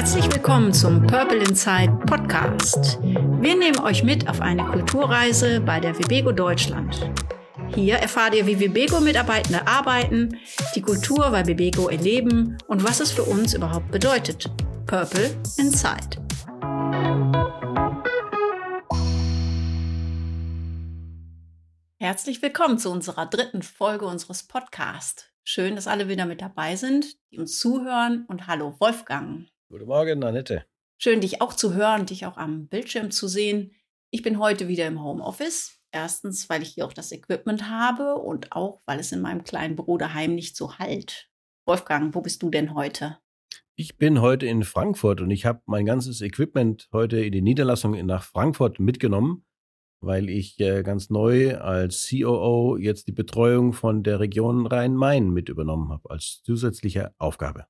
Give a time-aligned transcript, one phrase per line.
[0.00, 2.98] Herzlich willkommen zum Purple Inside Podcast.
[3.02, 7.10] Wir nehmen euch mit auf eine Kulturreise bei der Webego Deutschland.
[7.74, 10.38] Hier erfahrt ihr, wie Webego-Mitarbeitende arbeiten,
[10.74, 14.50] die Kultur bei Webego erleben und was es für uns überhaupt bedeutet.
[14.86, 16.16] Purple Inside.
[21.98, 25.26] Herzlich willkommen zu unserer dritten Folge unseres Podcasts.
[25.44, 28.24] Schön, dass alle wieder mit dabei sind, die uns zuhören.
[28.28, 29.50] Und hallo, Wolfgang.
[29.70, 30.64] Guten Morgen, Annette.
[30.98, 33.70] Schön, dich auch zu hören, dich auch am Bildschirm zu sehen.
[34.10, 35.80] Ich bin heute wieder im Homeoffice.
[35.92, 39.76] Erstens, weil ich hier auch das Equipment habe und auch, weil es in meinem kleinen
[39.76, 41.30] Büro daheim nicht so halt.
[41.66, 43.18] Wolfgang, wo bist du denn heute?
[43.76, 47.92] Ich bin heute in Frankfurt und ich habe mein ganzes Equipment heute in die Niederlassung
[48.04, 49.44] nach Frankfurt mitgenommen,
[50.00, 55.48] weil ich äh, ganz neu als COO jetzt die Betreuung von der Region Rhein-Main mit
[55.48, 57.66] übernommen habe, als zusätzliche Aufgabe.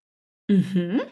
[0.48, 1.02] Mhm.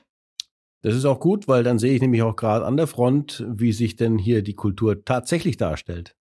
[0.83, 3.73] Das ist auch gut, weil dann sehe ich nämlich auch gerade an der Front, wie
[3.73, 6.15] sich denn hier die Kultur tatsächlich darstellt.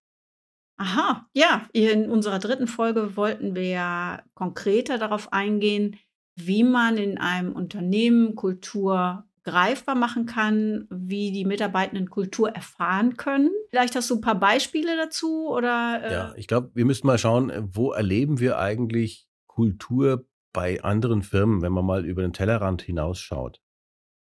[0.78, 5.98] Aha, ja, in unserer dritten Folge wollten wir ja konkreter darauf eingehen,
[6.36, 13.50] wie man in einem Unternehmen Kultur greifbar machen kann, wie die Mitarbeitenden Kultur erfahren können.
[13.70, 16.02] Vielleicht hast du ein paar Beispiele dazu oder?
[16.04, 21.22] Äh ja, ich glaube, wir müssen mal schauen, wo erleben wir eigentlich Kultur bei anderen
[21.22, 23.62] Firmen, wenn man mal über den Tellerrand hinausschaut.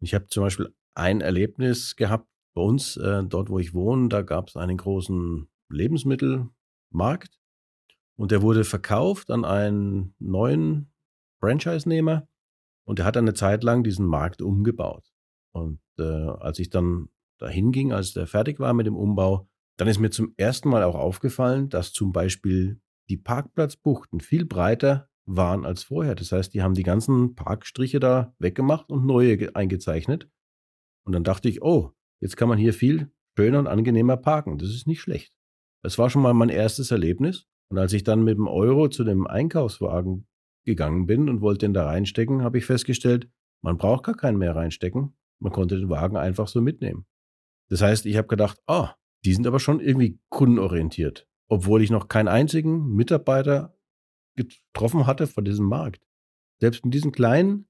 [0.01, 4.23] Ich habe zum Beispiel ein Erlebnis gehabt bei uns, äh, dort wo ich wohne, da
[4.23, 7.39] gab es einen großen Lebensmittelmarkt
[8.17, 10.93] und der wurde verkauft an einen neuen
[11.41, 12.29] Franchise-Nehmer
[12.85, 15.13] und der hat eine Zeit lang diesen Markt umgebaut.
[15.53, 19.89] Und äh, als ich dann dahin ging, als der fertig war mit dem Umbau, dann
[19.89, 25.65] ist mir zum ersten Mal auch aufgefallen, dass zum Beispiel die Parkplatzbuchten viel breiter waren
[25.65, 26.15] als vorher.
[26.15, 30.29] Das heißt, die haben die ganzen Parkstriche da weggemacht und neue eingezeichnet.
[31.07, 34.59] Und dann dachte ich, oh, jetzt kann man hier viel schöner und angenehmer parken.
[34.59, 35.33] Das ist nicht schlecht.
[35.83, 37.47] Das war schon mal mein erstes Erlebnis.
[37.71, 40.27] Und als ich dann mit dem Euro zu dem Einkaufswagen
[40.67, 43.31] gegangen bin und wollte den da reinstecken, habe ich festgestellt,
[43.63, 45.17] man braucht gar keinen mehr reinstecken.
[45.41, 47.07] Man konnte den Wagen einfach so mitnehmen.
[47.71, 48.89] Das heißt, ich habe gedacht, oh,
[49.25, 53.79] die sind aber schon irgendwie kundenorientiert, obwohl ich noch keinen einzigen Mitarbeiter
[54.49, 56.03] getroffen hatte von diesem Markt.
[56.61, 57.69] Selbst mit diesen kleinen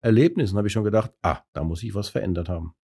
[0.00, 2.74] Erlebnissen habe ich schon gedacht, ah, da muss ich was verändert haben.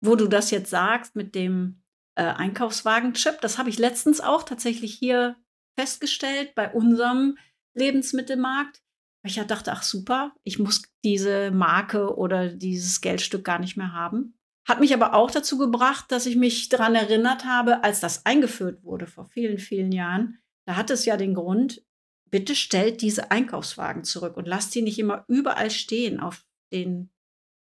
[0.00, 1.82] Wo du das jetzt sagst mit dem
[2.16, 5.36] äh, Einkaufswagen-Chip, das habe ich letztens auch tatsächlich hier
[5.78, 7.38] festgestellt bei unserem
[7.74, 8.82] Lebensmittelmarkt.
[9.24, 14.38] Ich dachte, ach super, ich muss diese Marke oder dieses Geldstück gar nicht mehr haben.
[14.66, 18.82] Hat mich aber auch dazu gebracht, dass ich mich daran erinnert habe, als das eingeführt
[18.82, 20.38] wurde vor vielen, vielen Jahren.
[20.66, 21.85] Da hat es ja den Grund,
[22.30, 27.10] bitte stellt diese Einkaufswagen zurück und lasst die nicht immer überall stehen auf den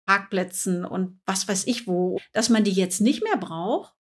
[0.06, 2.18] Parkplätzen und was weiß ich wo.
[2.32, 3.94] Dass man die jetzt nicht mehr braucht,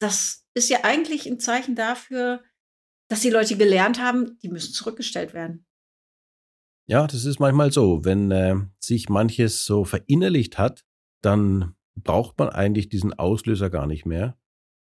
[0.00, 2.42] das ist ja eigentlich ein Zeichen dafür,
[3.10, 5.66] dass die Leute gelernt haben, die müssen zurückgestellt werden.
[6.86, 8.04] Ja, das ist manchmal so.
[8.04, 10.84] Wenn äh, sich manches so verinnerlicht hat,
[11.22, 14.38] dann braucht man eigentlich diesen Auslöser gar nicht mehr.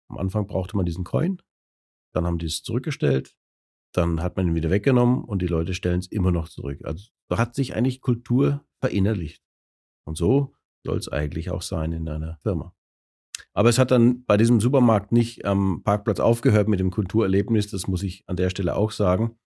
[0.09, 1.43] Am Anfang brauchte man diesen Coin,
[2.13, 3.37] dann haben die es zurückgestellt,
[3.97, 6.81] dann hat man ihn wieder weggenommen und die Leute stellen es immer noch zurück.
[6.85, 9.43] Also da hat sich eigentlich Kultur verinnerlicht.
[10.05, 12.75] Und so soll es eigentlich auch sein in einer Firma.
[13.53, 17.87] Aber es hat dann bei diesem Supermarkt nicht am Parkplatz aufgehört mit dem Kulturerlebnis, das
[17.87, 19.39] muss ich an der Stelle auch sagen.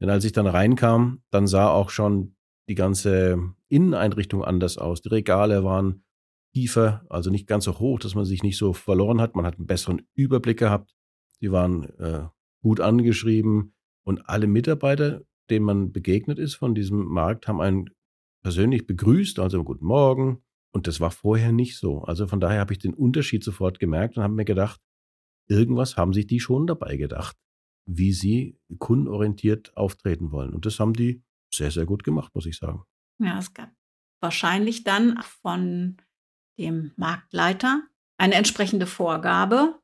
[0.00, 2.36] Denn als ich dann reinkam, dann sah auch schon
[2.68, 5.00] die ganze Inneneinrichtung anders aus.
[5.00, 6.04] Die Regale waren
[6.54, 9.36] tiefer, also nicht ganz so hoch, dass man sich nicht so verloren hat.
[9.36, 10.94] Man hat einen besseren Überblick gehabt.
[11.38, 12.24] Sie waren äh,
[12.62, 13.75] gut angeschrieben
[14.06, 17.90] und alle Mitarbeiter, denen man begegnet ist von diesem Markt, haben einen
[18.42, 20.42] persönlich begrüßt, also guten Morgen.
[20.72, 22.02] Und das war vorher nicht so.
[22.02, 24.80] Also von daher habe ich den Unterschied sofort gemerkt und habe mir gedacht,
[25.48, 27.36] irgendwas haben sich die schon dabei gedacht,
[27.88, 30.54] wie sie kundenorientiert auftreten wollen.
[30.54, 31.22] Und das haben die
[31.52, 32.84] sehr, sehr gut gemacht, muss ich sagen.
[33.18, 33.72] Ja, es gab
[34.20, 35.96] wahrscheinlich dann von
[36.58, 37.82] dem Marktleiter
[38.18, 39.80] eine entsprechende Vorgabe,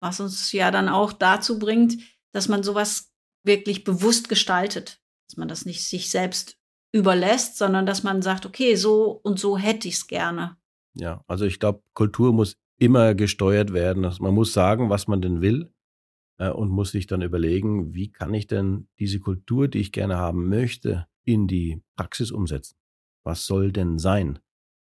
[0.00, 1.98] was uns ja dann auch dazu bringt,
[2.32, 3.12] dass man sowas
[3.46, 6.58] wirklich bewusst gestaltet, dass man das nicht sich selbst
[6.92, 10.56] überlässt, sondern dass man sagt, okay, so und so hätte ich es gerne.
[10.94, 14.04] Ja, also ich glaube, Kultur muss immer gesteuert werden.
[14.04, 15.72] Also man muss sagen, was man denn will
[16.38, 20.16] äh, und muss sich dann überlegen, wie kann ich denn diese Kultur, die ich gerne
[20.16, 22.76] haben möchte, in die Praxis umsetzen?
[23.24, 24.38] Was soll denn sein?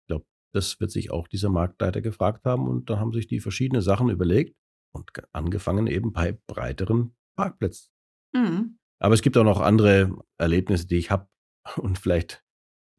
[0.01, 3.41] Ich glaube, das wird sich auch dieser Marktleiter gefragt haben und da haben sich die
[3.41, 4.57] verschiedene Sachen überlegt
[4.93, 7.92] und angefangen eben bei breiteren Parkplätzen.
[8.33, 8.79] Mhm.
[8.99, 11.29] Aber es gibt auch noch andere Erlebnisse, die ich habe
[11.77, 12.45] und vielleicht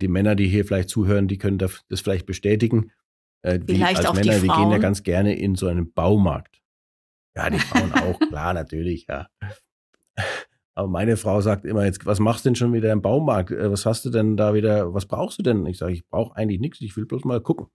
[0.01, 2.91] die Männer, die hier vielleicht zuhören, die können das vielleicht bestätigen.
[3.41, 5.93] Äh, die, Vielleicht als auch Männer, die wir gehen ja ganz gerne in so einen
[5.93, 6.61] Baumarkt.
[7.35, 9.27] Ja, die Frauen auch, klar, natürlich, ja.
[10.75, 13.51] Aber meine Frau sagt immer jetzt, was machst du denn schon wieder im Baumarkt?
[13.51, 15.65] Äh, Was hast du denn da wieder, was brauchst du denn?
[15.65, 17.67] Ich sage, ich brauche eigentlich nichts, ich will bloß mal gucken.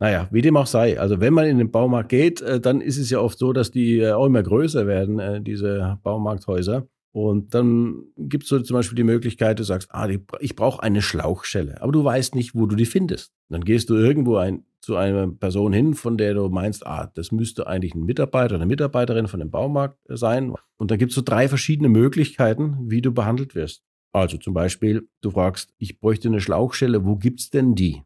[0.00, 0.98] Naja, wie dem auch sei.
[1.00, 3.70] Also wenn man in den Baumarkt geht, äh, dann ist es ja oft so, dass
[3.70, 6.86] die äh, auch immer größer werden, äh, diese Baumarkthäuser.
[7.12, 10.08] Und dann gibt es so zum Beispiel die Möglichkeit, du sagst, ah,
[10.40, 13.32] ich brauche eine Schlauchschelle, aber du weißt nicht, wo du die findest.
[13.48, 17.32] Dann gehst du irgendwo ein, zu einer Person hin, von der du meinst, ah, das
[17.32, 20.54] müsste eigentlich ein Mitarbeiter oder eine Mitarbeiterin von dem Baumarkt sein.
[20.76, 23.82] Und dann gibt es so drei verschiedene Möglichkeiten, wie du behandelt wirst.
[24.12, 28.02] Also zum Beispiel, du fragst, ich bräuchte eine Schlauchschelle, wo gibt's denn die?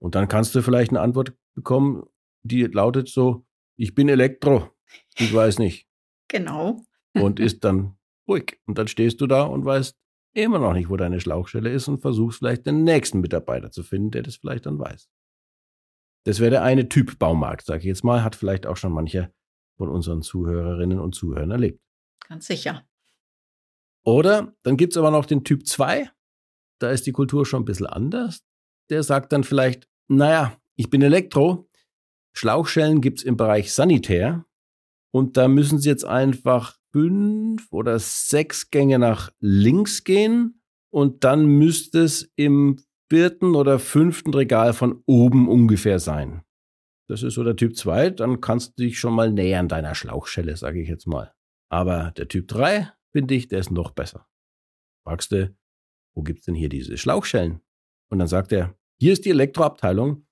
[0.00, 2.04] Und dann kannst du vielleicht eine Antwort bekommen,
[2.42, 4.70] die lautet so, ich bin Elektro,
[5.16, 5.86] ich weiß nicht.
[6.28, 6.82] Genau.
[7.14, 7.96] Und ist dann
[8.28, 8.60] ruhig.
[8.66, 9.96] Und dann stehst du da und weißt
[10.34, 14.12] immer noch nicht, wo deine Schlauchstelle ist und versuchst vielleicht den nächsten Mitarbeiter zu finden,
[14.12, 15.10] der das vielleicht dann weiß.
[16.24, 19.32] Das wäre der eine Typ Baumarkt, sage ich jetzt mal, hat vielleicht auch schon mancher
[19.76, 21.80] von unseren Zuhörerinnen und Zuhörern erlebt.
[22.28, 22.86] Ganz sicher.
[24.04, 26.10] Oder dann gibt's aber noch den Typ 2,
[26.78, 28.44] da ist die Kultur schon ein bisschen anders.
[28.88, 31.68] Der sagt dann vielleicht, naja, ich bin Elektro,
[32.32, 34.44] Schlauchschellen gibt's im Bereich Sanitär
[35.12, 41.46] und da müssen Sie jetzt einfach fünf oder sechs Gänge nach links gehen und dann
[41.46, 46.42] müsste es im vierten oder fünften Regal von oben ungefähr sein.
[47.08, 50.56] Das ist so der Typ 2, dann kannst du dich schon mal nähern deiner Schlauchschelle,
[50.56, 51.32] sage ich jetzt mal.
[51.68, 54.26] Aber der Typ 3, finde ich, der ist noch besser.
[55.04, 55.54] Fragst du,
[56.14, 57.60] wo gibt's denn hier diese Schlauchschellen?
[58.10, 60.26] Und dann sagt er, hier ist die Elektroabteilung,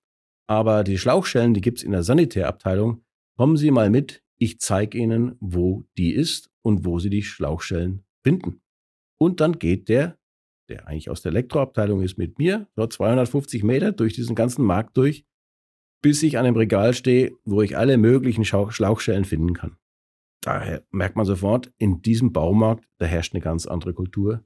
[0.46, 3.02] aber die Schlauchschellen, die gibt's in der Sanitärabteilung.
[3.36, 8.04] Kommen Sie mal mit, ich zeige Ihnen, wo die ist und wo Sie die Schlauchschellen
[8.22, 8.60] finden.
[9.18, 10.18] Und dann geht der,
[10.68, 14.96] der eigentlich aus der Elektroabteilung ist, mit mir, so 250 Meter durch diesen ganzen Markt
[14.96, 15.24] durch,
[16.02, 19.76] bis ich an dem Regal stehe, wo ich alle möglichen Schlauchschellen finden kann.
[20.42, 24.44] Daher merkt man sofort, in diesem Baumarkt, da herrscht eine ganz andere Kultur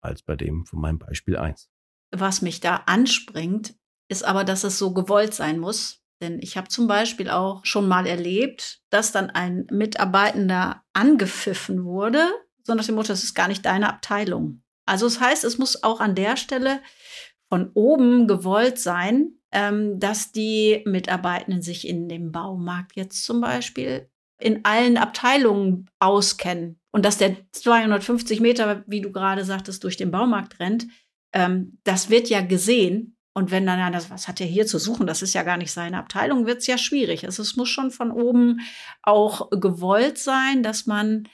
[0.00, 1.73] als bei dem von meinem Beispiel 1.
[2.16, 3.74] Was mich da anspringt,
[4.08, 6.02] ist aber, dass es so gewollt sein muss.
[6.20, 12.30] Denn ich habe zum Beispiel auch schon mal erlebt, dass dann ein Mitarbeitender angepfiffen wurde,
[12.62, 14.62] so nach dem Motto, das ist gar nicht deine Abteilung.
[14.86, 16.80] Also es heißt, es muss auch an der Stelle
[17.48, 24.10] von oben gewollt sein, ähm, dass die Mitarbeitenden sich in dem Baumarkt jetzt zum Beispiel
[24.38, 30.10] in allen Abteilungen auskennen und dass der 250 Meter, wie du gerade sagtest, durch den
[30.10, 30.86] Baumarkt rennt,
[31.34, 33.16] ähm, das wird ja gesehen.
[33.36, 35.08] Und wenn dann einer, was hat er hier zu suchen?
[35.08, 37.26] Das ist ja gar nicht seine Abteilung, wird es ja schwierig.
[37.26, 38.60] Also es muss schon von oben
[39.02, 41.28] auch gewollt sein, dass man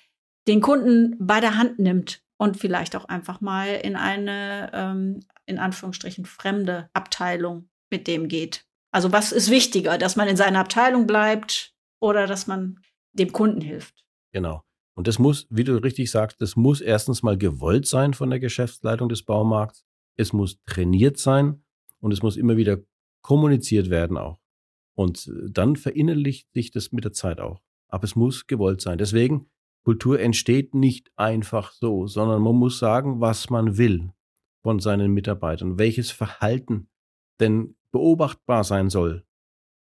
[0.49, 5.59] den Kunden bei der Hand nimmt und vielleicht auch einfach mal in eine, ähm, in
[5.59, 8.65] Anführungsstrichen, fremde Abteilung mit dem geht.
[8.93, 12.81] Also was ist wichtiger, dass man in seiner Abteilung bleibt oder dass man
[13.13, 14.07] dem Kunden hilft?
[14.33, 14.63] Genau.
[14.95, 18.41] Und das muss, wie du richtig sagst, das muss erstens mal gewollt sein von der
[18.41, 19.85] Geschäftsleitung des Baumarkts.
[20.17, 21.63] Es muss trainiert sein
[22.01, 22.79] und es muss immer wieder
[23.23, 24.39] kommuniziert werden auch.
[24.95, 27.63] Und dann verinnerlicht sich das mit der Zeit auch.
[27.89, 28.99] Aber es muss gewollt sein.
[28.99, 29.51] Deswegen,
[29.85, 34.13] Kultur entsteht nicht einfach so, sondern man muss sagen, was man will
[34.63, 36.89] von seinen Mitarbeitern, welches Verhalten
[37.41, 39.25] denn beobachtbar sein soll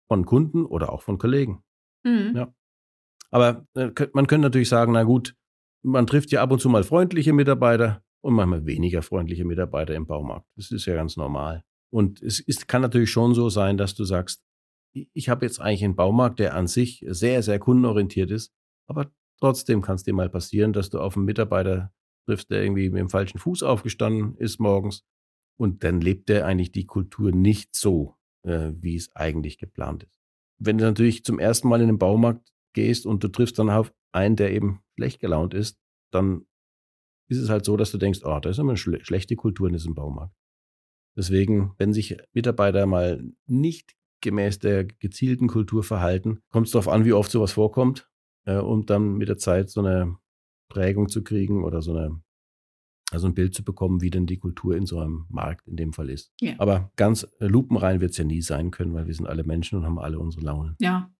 [0.09, 1.63] von Kunden oder auch von Kollegen.
[2.05, 2.33] Mhm.
[2.35, 2.55] Ja.
[3.31, 5.37] Aber äh, man könnte natürlich sagen, na gut,
[5.83, 10.07] man trifft ja ab und zu mal freundliche Mitarbeiter und manchmal weniger freundliche Mitarbeiter im
[10.07, 10.47] Baumarkt.
[10.57, 11.63] Das ist ja ganz normal.
[11.93, 14.43] Und es ist, kann natürlich schon so sein, dass du sagst,
[15.13, 18.55] ich- habe jetzt eigentlich einen Baumarkt, der an sich sehr, sehr kundenorientiert ist,
[18.89, 21.93] aber trotzdem kann es dir mal passieren, dass du auf einen Mitarbeiter
[22.27, 25.05] triffst, der irgendwie mit dem falschen Fuß aufgestanden ist morgens
[25.59, 28.15] und dann lebt der eigentlich die Kultur nicht so,
[28.47, 30.19] äh, wie es eigentlich geplant ist.
[30.59, 33.93] Wenn du natürlich zum ersten Mal in den Baumarkt gehst und du triffst dann auf
[34.13, 35.79] einen, der eben schlecht gelaunt ist,
[36.11, 36.47] dann
[37.29, 39.69] ist es halt so, dass du denkst, oh, da ist immer eine schle schlechte Kultur
[39.69, 40.35] in diesem Baumarkt.
[41.17, 47.05] Deswegen, wenn sich Mitarbeiter mal nicht gemäß der gezielten Kultur verhalten, kommt es darauf an,
[47.05, 48.09] wie oft sowas vorkommt,
[48.47, 50.17] äh, um dann mit der Zeit so eine
[50.69, 52.21] Prägung zu kriegen oder so eine,
[53.13, 55.93] also ein Bild zu bekommen, wie denn die Kultur in so einem Markt in dem
[55.93, 56.33] Fall ist.
[56.41, 56.55] Ja.
[56.59, 59.85] Aber ganz lupenrein wird es ja nie sein können, weil wir sind alle Menschen und
[59.85, 60.75] haben alle unsere Launen.
[60.81, 61.11] Ja.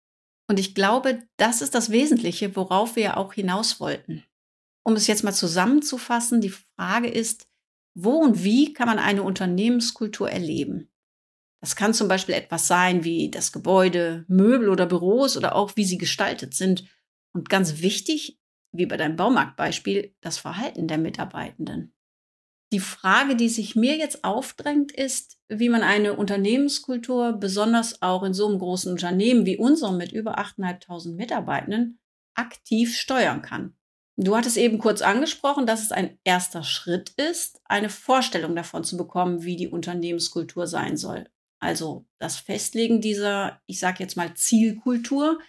[0.49, 4.25] Und ich glaube, das ist das Wesentliche, worauf wir auch hinaus wollten.
[4.85, 7.49] Um es jetzt mal zusammenzufassen, die Frage ist,
[7.95, 10.91] wo und wie kann man eine Unternehmenskultur erleben?
[11.61, 15.85] Das kann zum Beispiel etwas sein wie das Gebäude, Möbel oder Büros oder auch wie
[15.85, 16.85] sie gestaltet sind.
[17.33, 18.39] Und ganz wichtig,
[18.73, 21.95] wie bei deinem Baumarktbeispiel, das Verhalten der Mitarbeitenden.
[22.73, 28.35] Die Frage, die sich mir jetzt aufdrängt, ist, wie man eine Unternehmenskultur, besonders auch in
[28.35, 32.01] so einem großen Unternehmen wie unserem mit über 8.500 Mitarbeitenden,
[32.35, 33.77] aktiv steuern kann.
[34.17, 38.97] Du hattest eben kurz angesprochen, dass es ein erster Schritt ist, eine Vorstellung davon zu
[38.97, 41.29] bekommen, wie die Unternehmenskultur sein soll.
[41.59, 45.41] Also das Festlegen dieser, ich sage jetzt mal, Zielkultur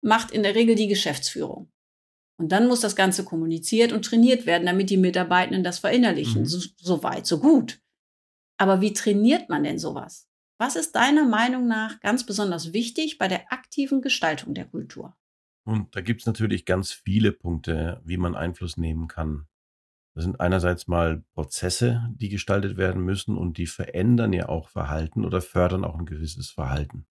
[0.00, 1.70] macht in der Regel die Geschäftsführung.
[2.38, 6.42] Und dann muss das Ganze kommuniziert und trainiert werden, damit die Mitarbeitenden das verinnerlichen.
[6.42, 6.46] Mhm.
[6.46, 7.80] So, so weit, so gut.
[8.58, 10.28] Aber wie trainiert man denn sowas?
[10.58, 15.16] Was ist deiner Meinung nach ganz besonders wichtig bei der aktiven Gestaltung der Kultur?
[15.66, 19.48] Und da gibt es natürlich ganz viele Punkte, wie man Einfluss nehmen kann.
[20.14, 25.24] Das sind einerseits mal Prozesse, die gestaltet werden müssen und die verändern ja auch Verhalten
[25.24, 27.06] oder fördern auch ein gewisses Verhalten.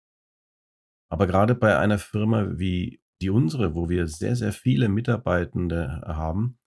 [1.09, 6.59] Aber gerade bei einer Firma wie die unsere, wo wir sehr, sehr viele Mitarbeitende haben,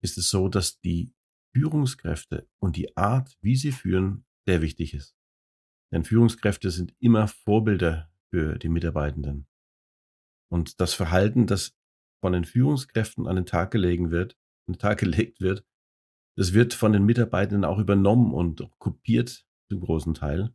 [0.00, 1.12] ist es so, dass die
[1.54, 5.16] Führungskräfte und die Art, wie sie führen, sehr wichtig ist.
[5.92, 9.46] Denn Führungskräfte sind immer Vorbilder für die Mitarbeitenden.
[10.52, 11.74] Und das Verhalten, das
[12.20, 14.36] von den Führungskräften an den Tag gelegen wird,
[14.68, 15.64] an den Tag gelegt wird,
[16.36, 20.54] das wird von den Mitarbeitenden auch übernommen und kopiert zum großen Teil.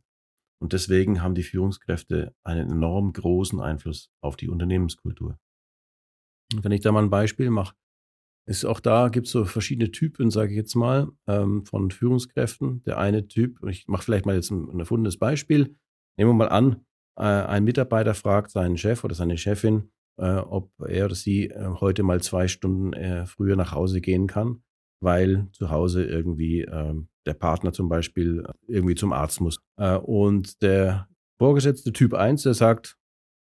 [0.60, 5.38] Und deswegen haben die Führungskräfte einen enorm großen Einfluss auf die Unternehmenskultur.
[6.54, 7.76] Und wenn ich da mal ein Beispiel mache,
[8.48, 12.82] ist auch da gibt es so verschiedene Typen, sage ich jetzt mal, ähm, von Führungskräften.
[12.84, 15.76] Der eine Typ, ich mache vielleicht mal jetzt ein, ein erfundenes Beispiel.
[16.16, 16.84] Nehmen wir mal an,
[17.22, 22.02] ein Mitarbeiter fragt seinen Chef oder seine Chefin, äh, ob er oder sie äh, heute
[22.02, 24.62] mal zwei Stunden äh, früher nach Hause gehen kann,
[25.00, 29.60] weil zu Hause irgendwie ähm, der Partner zum Beispiel irgendwie zum Arzt muss.
[29.76, 31.08] Äh, und der
[31.40, 32.98] Vorgesetzte Typ 1, der sagt,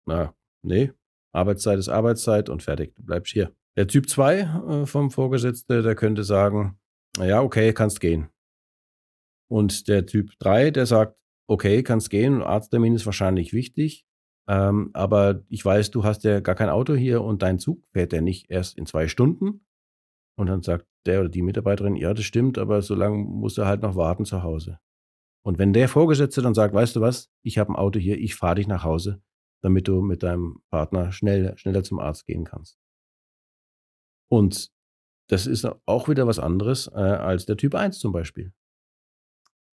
[0.06, 0.92] na, nee,
[1.34, 3.54] Arbeitszeit ist Arbeitszeit und fertig, du bleibst hier.
[3.78, 6.80] Der Typ 2 äh, vom Vorgesetzten, der könnte sagen,
[7.20, 8.30] ja, okay, kannst gehen.
[9.50, 14.06] Und der Typ 3, der sagt, okay, kannst gehen, Arzttermin ist wahrscheinlich wichtig,
[14.48, 18.14] ähm, aber ich weiß, du hast ja gar kein Auto hier und dein Zug fährt
[18.14, 19.66] ja nicht erst in zwei Stunden.
[20.38, 23.68] Und dann sagt der oder die Mitarbeiterin, ja, das stimmt, aber so lange muss er
[23.68, 24.80] halt noch warten zu Hause.
[25.46, 28.36] Und wenn der Vorgesetzte dann sagt, weißt du was, ich habe ein Auto hier, ich
[28.36, 29.22] fahre dich nach Hause,
[29.64, 32.80] damit du mit deinem Partner schnell, schneller zum Arzt gehen kannst.
[34.30, 34.72] Und
[35.30, 38.54] das ist auch wieder was anderes äh, als der Typ 1 zum Beispiel.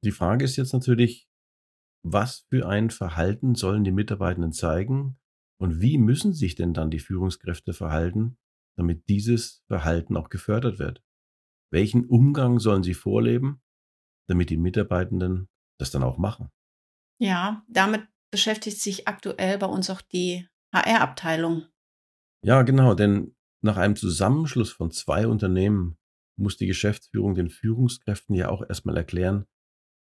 [0.04, 1.29] Die Frage ist jetzt natürlich,
[2.02, 5.18] was für ein Verhalten sollen die Mitarbeitenden zeigen
[5.60, 8.38] und wie müssen sich denn dann die Führungskräfte verhalten,
[8.76, 11.02] damit dieses Verhalten auch gefördert wird?
[11.70, 13.62] Welchen Umgang sollen sie vorleben,
[14.28, 16.50] damit die Mitarbeitenden das dann auch machen?
[17.20, 21.66] Ja, damit beschäftigt sich aktuell bei uns auch die HR-Abteilung.
[22.42, 25.98] Ja, genau, denn nach einem Zusammenschluss von zwei Unternehmen
[26.36, 29.46] muss die Geschäftsführung den Führungskräften ja auch erstmal erklären,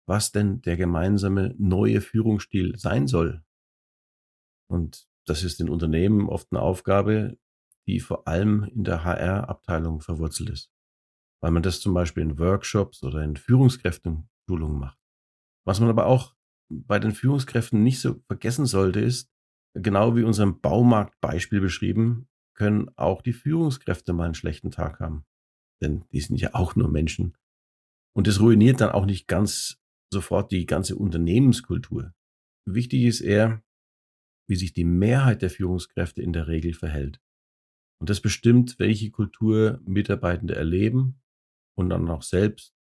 [0.07, 3.43] was denn der gemeinsame neue Führungsstil sein soll.
[4.67, 7.37] Und das ist den Unternehmen oft eine Aufgabe,
[7.87, 10.71] die vor allem in der HR-Abteilung verwurzelt ist,
[11.41, 14.99] weil man das zum Beispiel in Workshops oder in Führungskräftenschulungen macht.
[15.65, 16.35] Was man aber auch
[16.69, 19.31] bei den Führungskräften nicht so vergessen sollte, ist,
[19.73, 25.25] genau wie unserem Baumarktbeispiel beschrieben, können auch die Führungskräfte mal einen schlechten Tag haben.
[25.81, 27.35] Denn die sind ja auch nur Menschen.
[28.13, 29.80] Und das ruiniert dann auch nicht ganz
[30.11, 32.13] sofort die ganze Unternehmenskultur.
[32.67, 33.63] Wichtig ist eher,
[34.47, 37.21] wie sich die Mehrheit der Führungskräfte in der Regel verhält.
[37.99, 41.21] Und das bestimmt, welche Kultur Mitarbeitende erleben
[41.77, 42.73] und dann auch selbst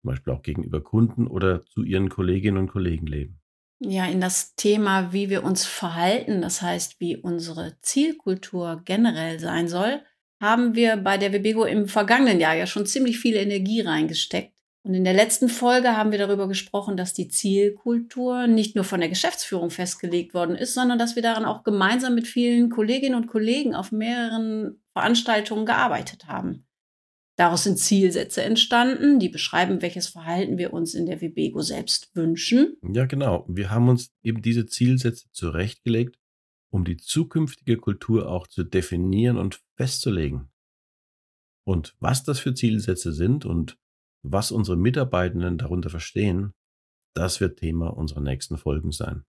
[0.00, 3.40] zum Beispiel auch gegenüber Kunden oder zu ihren Kolleginnen und Kollegen leben.
[3.80, 9.68] Ja, in das Thema, wie wir uns verhalten, das heißt, wie unsere Zielkultur generell sein
[9.68, 10.02] soll,
[10.40, 14.57] haben wir bei der Webego im vergangenen Jahr ja schon ziemlich viel Energie reingesteckt.
[14.84, 19.00] Und in der letzten Folge haben wir darüber gesprochen, dass die Zielkultur nicht nur von
[19.00, 23.26] der Geschäftsführung festgelegt worden ist, sondern dass wir daran auch gemeinsam mit vielen Kolleginnen und
[23.26, 26.64] Kollegen auf mehreren Veranstaltungen gearbeitet haben.
[27.36, 32.76] Daraus sind Zielsätze entstanden, die beschreiben, welches Verhalten wir uns in der Webego selbst wünschen.
[32.82, 33.44] Ja, genau.
[33.48, 36.18] Wir haben uns eben diese Zielsätze zurechtgelegt,
[36.70, 40.48] um die zukünftige Kultur auch zu definieren und festzulegen.
[41.64, 43.78] Und was das für Zielsätze sind und
[44.22, 46.54] was unsere Mitarbeitenden darunter verstehen,
[47.14, 49.24] das wird Thema unserer nächsten Folgen sein.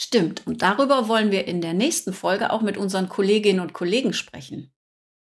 [0.00, 0.46] Stimmt.
[0.46, 4.74] Und darüber wollen wir in der nächsten Folge auch mit unseren Kolleginnen und Kollegen sprechen.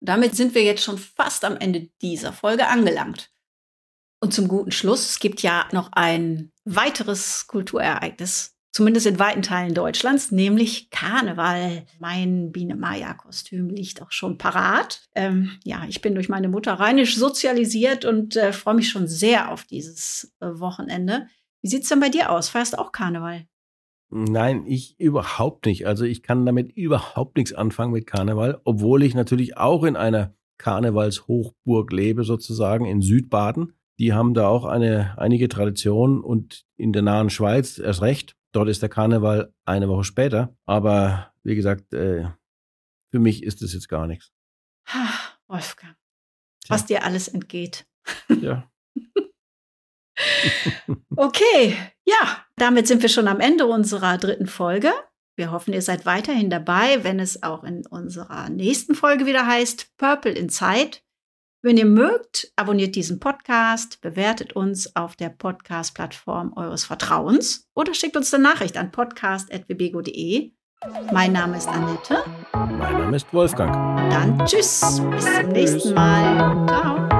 [0.01, 3.33] Damit sind wir jetzt schon fast am Ende dieser Folge angelangt.
[4.21, 9.73] Und zum guten Schluss, es gibt ja noch ein weiteres Kulturereignis zumindest in weiten Teilen
[9.73, 11.87] Deutschlands, nämlich Karneval.
[11.99, 15.01] Mein Biene-Maja-Kostüm liegt auch schon parat.
[15.15, 19.51] Ähm, ja, ich bin durch meine Mutter rheinisch sozialisiert und äh, freue mich schon sehr
[19.51, 21.27] auf dieses äh, Wochenende.
[21.63, 22.51] Wie sieht es denn bei dir aus?
[22.51, 23.47] Feierst auch Karneval?
[24.11, 25.87] Nein, ich überhaupt nicht.
[25.87, 30.35] Also ich kann damit überhaupt nichts anfangen mit Karneval, obwohl ich natürlich auch in einer
[30.59, 33.73] Karnevalshochburg lebe, sozusagen in Südbaden.
[33.99, 38.37] Die haben da auch eine, einige Traditionen und in der nahen Schweiz erst recht.
[38.53, 40.57] Dort ist der Karneval eine Woche später.
[40.65, 42.29] Aber wie gesagt, äh,
[43.11, 44.33] für mich ist das jetzt gar nichts.
[44.89, 45.09] Ha,
[45.49, 45.97] Wolfgang,
[46.65, 46.75] Tja.
[46.75, 47.87] was dir alles entgeht.
[48.29, 48.71] Ja.
[51.17, 54.93] okay, ja, damit sind wir schon am Ende unserer dritten Folge.
[55.37, 59.97] Wir hoffen, ihr seid weiterhin dabei, wenn es auch in unserer nächsten Folge wieder heißt
[59.99, 61.03] Purple in Zeit.
[61.67, 68.17] Wenn ihr mögt, abonniert diesen Podcast, bewertet uns auf der Podcast-Plattform eures Vertrauens oder schickt
[68.17, 70.53] uns eine Nachricht an podcast.wbego.de.
[71.13, 72.19] Mein Name ist Annette.
[72.53, 73.75] Mein Name ist Wolfgang.
[74.13, 76.69] Dann tschüss, bis zum nächsten Mal.
[76.69, 77.16] Ciao.